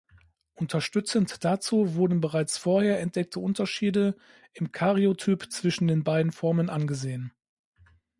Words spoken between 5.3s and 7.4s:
zwischen den beiden Formen angesehen.